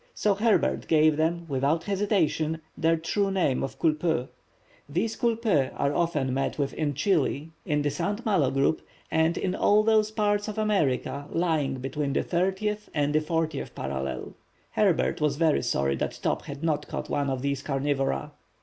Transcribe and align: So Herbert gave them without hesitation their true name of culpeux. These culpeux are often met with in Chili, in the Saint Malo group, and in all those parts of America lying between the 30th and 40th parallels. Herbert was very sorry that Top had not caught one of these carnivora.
So 0.15 0.33
Herbert 0.33 0.87
gave 0.87 1.15
them 1.15 1.45
without 1.47 1.83
hesitation 1.83 2.59
their 2.75 2.97
true 2.97 3.29
name 3.29 3.61
of 3.61 3.77
culpeux. 3.77 4.29
These 4.89 5.15
culpeux 5.15 5.69
are 5.79 5.93
often 5.93 6.33
met 6.33 6.57
with 6.57 6.73
in 6.73 6.95
Chili, 6.95 7.51
in 7.67 7.83
the 7.83 7.91
Saint 7.91 8.25
Malo 8.25 8.49
group, 8.49 8.81
and 9.11 9.37
in 9.37 9.53
all 9.53 9.83
those 9.83 10.09
parts 10.09 10.47
of 10.47 10.57
America 10.57 11.27
lying 11.29 11.75
between 11.75 12.13
the 12.13 12.23
30th 12.23 12.89
and 12.95 13.13
40th 13.13 13.75
parallels. 13.75 14.33
Herbert 14.71 15.21
was 15.21 15.35
very 15.35 15.61
sorry 15.61 15.95
that 15.97 16.17
Top 16.23 16.45
had 16.45 16.63
not 16.63 16.87
caught 16.87 17.07
one 17.07 17.29
of 17.29 17.43
these 17.43 17.61
carnivora. 17.61 18.31